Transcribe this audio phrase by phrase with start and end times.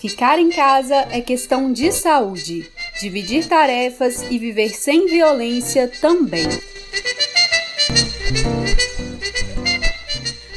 [0.00, 2.66] Ficar em casa é questão de saúde.
[2.98, 6.46] Dividir tarefas e viver sem violência também.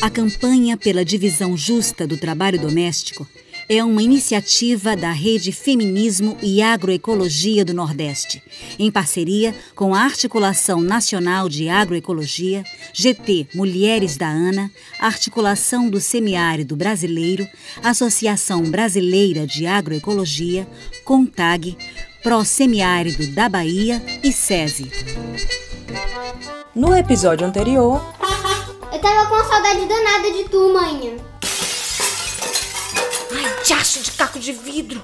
[0.00, 3.26] A campanha pela divisão justa do trabalho doméstico
[3.68, 8.42] é uma iniciativa da Rede Feminismo e Agroecologia do Nordeste,
[8.78, 16.76] em parceria com a Articulação Nacional de Agroecologia, GT Mulheres da ANA, Articulação do Semiárido
[16.76, 17.46] Brasileiro,
[17.82, 20.66] Associação Brasileira de Agroecologia,
[21.04, 21.76] CONTAG,
[22.22, 24.90] Pro Semiárido da Bahia e SESI.
[26.74, 28.02] No episódio anterior,
[28.92, 31.33] eu tava com saudade danada de tu, manhã.
[34.04, 35.00] De caco de vidro.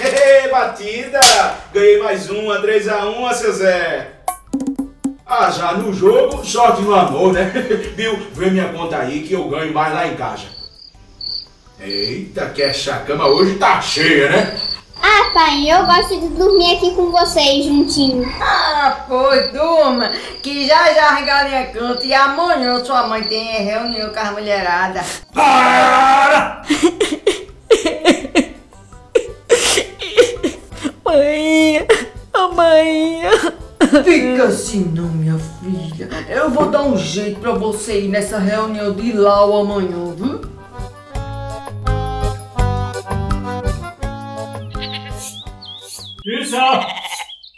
[0.00, 1.18] Ei, batida!
[1.72, 4.20] Ganhei mais uma, 3x1, seu Zé.
[5.26, 7.50] Ah, já no jogo, sorte no amor, né?
[7.96, 10.46] Bill, vê minha conta aí que eu ganho mais lá em casa.
[11.80, 14.56] Eita, que essa cama hoje tá cheia, né?
[15.02, 18.24] Ah, pai, eu gosto de dormir aqui com vocês juntinho.
[18.40, 20.08] Ah, pois durma,
[20.42, 25.22] que já já a galinha canta e amanhã sua mãe tem reunião com as mulheradas.
[25.34, 26.62] Para!
[31.04, 31.86] mãe,
[32.32, 33.22] a mãe.
[34.04, 36.08] Fica assim não, minha filha.
[36.28, 40.53] Eu vou dar um jeito pra você ir nessa reunião de Lau amanhã, viu?
[46.26, 46.86] Isa!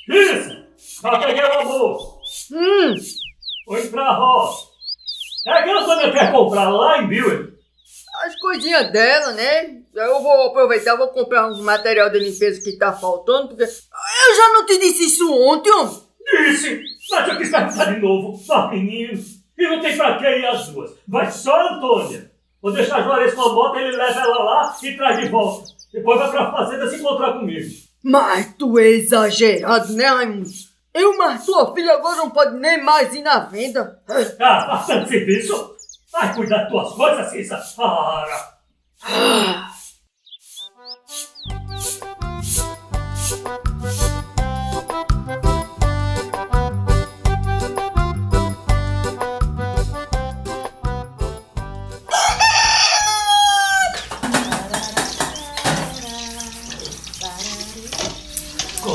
[0.09, 0.67] Isa!
[1.01, 2.19] Já peguei o almoço!
[2.53, 2.95] Hum!
[3.65, 4.67] Foi pra roça!
[5.47, 7.53] É que você quer comprar lá em Bill.
[8.25, 9.83] As coisinhas dela, né?
[9.95, 13.63] Eu vou aproveitar, vou comprar uns material de limpeza que tá faltando, porque.
[13.63, 16.03] Eu já não te disse isso ontem, homem!
[16.25, 16.83] Disse!
[17.11, 19.23] Mas eu quis perguntar de novo, só menino.
[19.57, 20.93] E não tem pra que ir as duas.
[21.07, 22.33] Vai só Antônia.
[22.61, 25.69] Vou deixar a Juarez com a moto, ele leva ela lá e traz de volta.
[25.93, 27.87] Depois vai pra fazenda se encontrar comigo.
[28.03, 30.49] Mas tu é exagerado, né, Raimundo?
[30.95, 34.01] Eu, mas tua filha agora não pode nem mais ir na venda.
[34.41, 35.77] Ah, bastante serviço.
[36.11, 37.63] Vai cuidar das tuas coisas, Cissa.
[37.77, 38.56] Para.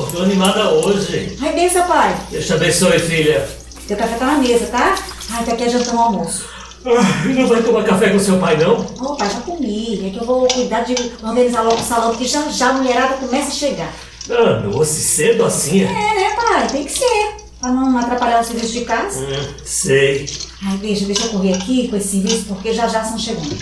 [0.02, 1.38] Acordou animada hoje.
[1.40, 2.18] Ai, benção, pai.
[2.32, 3.48] Deus te abençoe, filha.
[3.88, 4.96] Teu café tá na mesa, tá?
[5.30, 6.46] Ai, tá aqui adiantando o almoço.
[6.84, 8.80] Ah, não vai tomar café com seu pai, não?
[9.00, 10.08] Ô, pai, já comi.
[10.08, 13.14] É que eu vou cuidar de organizar logo o salão, porque já já a mulherada
[13.16, 13.94] começa a chegar.
[14.28, 15.84] Ah, doce cedo assim?
[15.84, 16.68] É, né, pai?
[16.68, 17.36] Tem que ser.
[17.60, 19.20] Pra não atrapalhar o serviço de casa.
[19.20, 20.26] Hum, sei.
[20.66, 23.56] Ai, deixa, deixa eu correr aqui com esse serviço, porque já já estão chegando.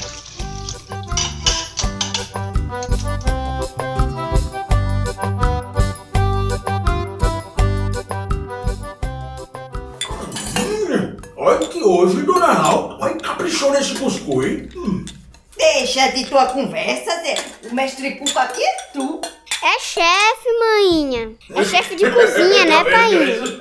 [11.90, 14.70] Hoje, dona olha, caprichou nesse cuscuz, hein?
[14.76, 15.06] Hum.
[15.58, 17.36] Deixa de tua conversa, Zé.
[17.70, 19.20] O mestre Cuco aqui é tu.
[19.62, 21.32] É chefe, maninha.
[21.54, 23.60] É chefe de cozinha, né, pai?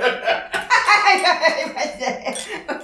[1.04, 2.34] Ai, ai, mas é,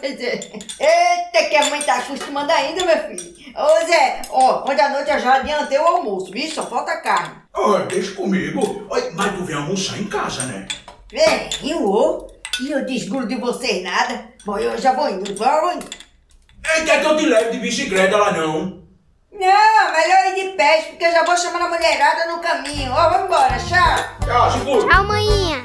[0.03, 0.45] é.
[0.81, 3.35] Eita, que a mãe tá acostumando ainda, meu filho.
[3.57, 6.51] Ô, Zé, ó, ontem à noite eu já adiantei o almoço, viu?
[6.51, 7.37] Só falta carne.
[7.53, 8.89] Olha, deixa comigo.
[9.15, 10.67] Mas tu vem almoçar em casa, né?
[11.13, 12.27] Vem, ô.
[12.61, 14.34] E eu desgrudo de vocês nada.
[14.45, 15.87] Bom, eu já vou indo, vou indo.
[16.77, 18.85] Ei, quer que eu te leve de bicicleta lá, não?
[19.33, 22.93] Não, melhor ir de pé, porque eu já vou chamando a mulherada no caminho.
[22.93, 24.27] Ó, vamos embora, tchau.
[24.27, 24.87] Tchau, seguro.
[24.87, 25.63] Tchau, maninha.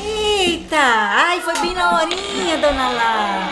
[0.00, 0.76] Eita!
[0.78, 3.48] Ai, foi bem na horinha, dona Lá.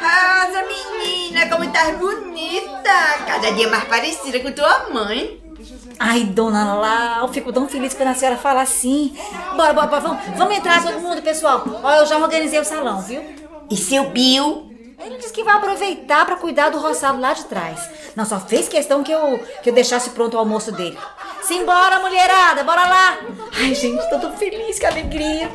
[0.00, 2.29] Rosa, menina, como tá bonita.
[3.26, 5.40] Cada dia mais parecida com tua mãe.
[5.98, 9.14] Ai, dona Lá, eu fico tão feliz quando a senhora fala assim.
[9.54, 11.62] Bora, bora, bora, vamos, vamos entrar todo mundo, pessoal.
[11.82, 13.22] Ó, eu já organizei o salão, viu?
[13.70, 14.70] E seu Bill?
[14.98, 17.88] Ele disse que vai aproveitar pra cuidar do roçado lá de trás.
[18.14, 20.98] Não, só fez questão que eu, que eu deixasse pronto o almoço dele.
[21.42, 23.18] Simbora, mulherada, bora lá.
[23.58, 25.50] Ai, gente, tô tão feliz, que alegria.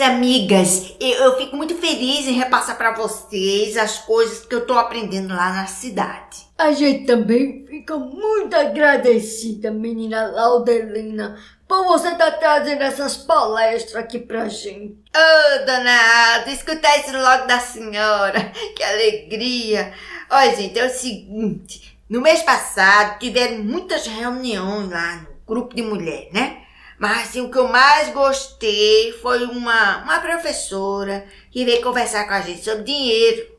[0.00, 4.74] Amigas, eu, eu fico muito feliz em repassar pra vocês as coisas que eu tô
[4.74, 6.48] aprendendo lá na cidade.
[6.56, 13.96] A gente também fica muito agradecida, menina Laudelina, por você estar tá trazendo essas palestras
[13.96, 14.98] aqui pra gente.
[15.14, 18.52] Ô, oh, dona Alda, escutar isso logo da senhora.
[18.74, 19.92] Que alegria.
[20.28, 21.98] Olha, gente, é o seguinte.
[22.08, 26.62] No mês passado, tiveram muitas reuniões lá no grupo de mulher, né?
[27.00, 32.34] Mas assim, o que eu mais gostei foi uma, uma professora que veio conversar com
[32.34, 33.56] a gente sobre dinheiro.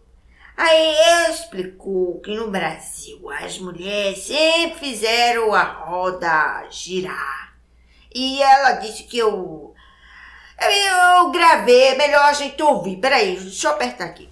[0.56, 7.56] Aí ela explicou que no Brasil as mulheres sempre fizeram a roda girar.
[8.14, 9.74] E ela disse que eu.
[10.60, 12.98] Eu, gravei, é melhor a gente ouvir.
[12.98, 14.30] Peraí, deixa eu apertar aqui.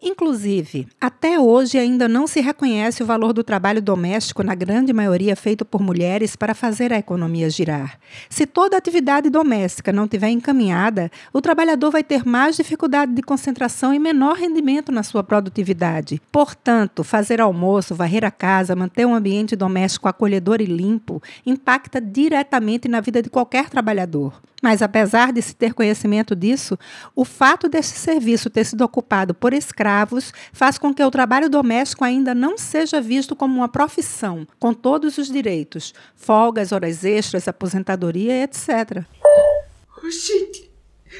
[0.00, 5.34] Inclusive, até hoje ainda não se reconhece o valor do trabalho doméstico, na grande maioria
[5.34, 7.98] feito por mulheres, para fazer a economia girar.
[8.30, 13.92] Se toda atividade doméstica não estiver encaminhada, o trabalhador vai ter mais dificuldade de concentração
[13.92, 16.22] e menor rendimento na sua produtividade.
[16.30, 22.86] Portanto, fazer almoço, varrer a casa, manter um ambiente doméstico acolhedor e limpo impacta diretamente
[22.86, 24.40] na vida de qualquer trabalhador.
[24.62, 26.76] Mas, apesar de se ter conhecimento disso,
[27.14, 32.04] o fato deste serviço ter sido ocupado por escravos faz com que o trabalho doméstico
[32.04, 38.42] ainda não seja visto como uma profissão, com todos os direitos, folgas, horas extras, aposentadoria,
[38.42, 39.04] etc.
[39.24, 40.68] Oh, gente,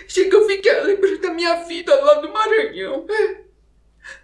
[0.08, 3.06] chega eu fiquei lembrando da minha vida lá no Maranhão.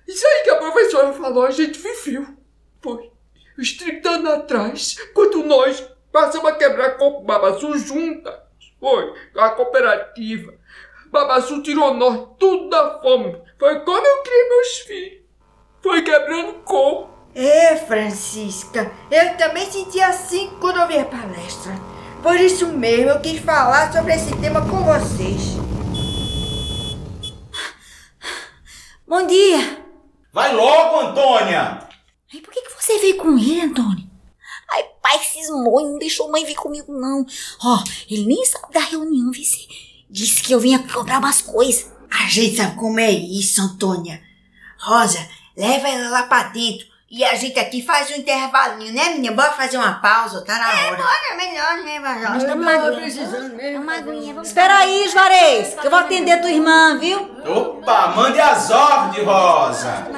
[0.08, 2.26] Isso aí que a professora falou, a gente viveu.
[2.82, 3.11] Foi
[3.56, 8.44] uns 30 anos atrás, quando nós passamos a quebrar coco babaçu juntas.
[8.85, 10.53] Foi, a cooperativa.
[11.11, 13.35] Babassu tirou nós tudo da fome.
[13.59, 15.23] Foi como eu criei meus filhos.
[15.83, 17.15] Foi quebrando coco.
[17.35, 21.73] É, Francisca, eu também senti assim quando ouvi a palestra.
[22.23, 25.57] Por isso mesmo eu quis falar sobre esse tema com vocês.
[29.09, 29.83] Bom dia.
[30.31, 31.89] Vai logo, Antônia.
[32.35, 34.04] E por que, que você veio com ele, Antônio?
[34.70, 37.26] Ai, pai cismou e não deixou mãe vir comigo, não.
[37.62, 39.69] Ó, oh, ele nem sabe da reunião, vice.
[40.11, 41.93] Disse que eu vinha cobrar umas coisas.
[42.11, 44.22] A gente sabe como é isso, Antônia.
[44.78, 46.87] Rosa, leva ela lá pra dentro.
[47.11, 49.37] E a gente aqui faz um intervalinho, né, menina?
[49.37, 50.94] Bora fazer uma pausa, tá na é, hora.
[50.94, 52.31] É, bora, melhor, né, Major?
[52.31, 53.82] Nós estamos precisando mesmo.
[53.82, 54.49] Uma aguinha, vamos...
[54.49, 57.20] Espera aí, Juarez, que eu vou atender tua irmã, viu?
[57.46, 60.08] Opa, mande as ordens, Rosa.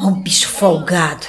[0.00, 1.26] Um bicho folgado.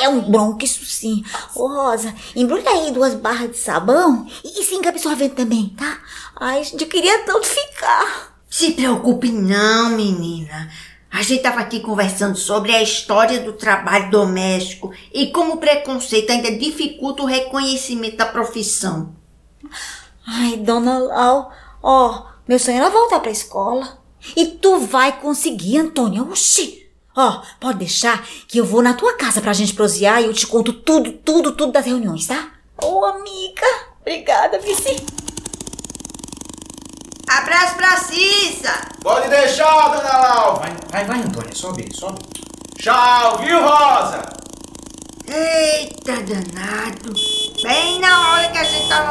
[0.00, 1.22] É um bronco, isso sim.
[1.54, 5.98] Ô, Rosa, embrulha aí duas barras de sabão e cinco absorvente também, tá?
[6.36, 8.36] Ai, gente, eu queria tanto ficar.
[8.48, 10.70] Se preocupe não, menina.
[11.10, 16.30] A gente tava aqui conversando sobre a história do trabalho doméstico e como o preconceito
[16.30, 19.14] ainda dificulta o reconhecimento da profissão.
[20.26, 21.50] Ai, dona Lau,
[21.82, 23.98] ó, meu sonho era voltar pra escola.
[24.36, 26.22] E tu vai conseguir, Antônia.
[26.22, 26.85] Oxi!
[27.16, 30.34] Ó, oh, pode deixar que eu vou na tua casa pra gente prosear e eu
[30.34, 32.50] te conto tudo, tudo, tudo das reuniões, tá?
[32.76, 33.66] Ô, oh, amiga.
[34.02, 35.02] Obrigada, Vici.
[37.26, 38.72] Abraço pra Cissa.
[39.02, 40.56] Pode deixar, dona Lau.
[40.56, 41.54] Vai, vai, vai, Antônia.
[41.54, 42.20] Sobe, sobe.
[42.78, 44.22] Tchau, viu, Rosa?
[45.26, 47.14] Eita, danado.
[47.62, 49.05] Bem na hora que a gente tava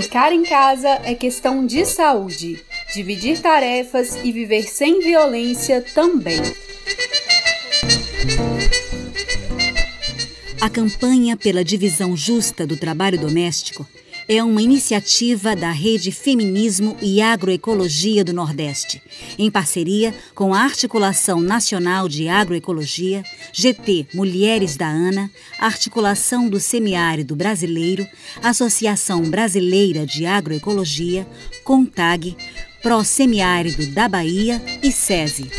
[0.00, 2.64] Ficar em casa é questão de saúde.
[2.94, 6.40] Dividir tarefas e viver sem violência também.
[10.58, 13.86] A campanha pela divisão justa do trabalho doméstico
[14.32, 19.02] é uma iniciativa da Rede Feminismo e Agroecologia do Nordeste,
[19.36, 27.34] em parceria com a Articulação Nacional de Agroecologia, GT Mulheres da ANA, Articulação do Semiárido
[27.34, 28.06] Brasileiro,
[28.40, 31.26] Associação Brasileira de Agroecologia,
[31.64, 32.36] CONTAG,
[32.84, 35.50] Pro Semiárido da Bahia e SESI.